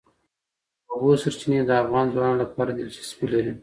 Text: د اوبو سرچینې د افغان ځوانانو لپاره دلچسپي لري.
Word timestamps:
د 0.85 0.87
اوبو 0.91 1.09
سرچینې 1.21 1.59
د 1.65 1.71
افغان 1.83 2.05
ځوانانو 2.13 2.41
لپاره 2.43 2.71
دلچسپي 2.79 3.25
لري. 3.33 3.51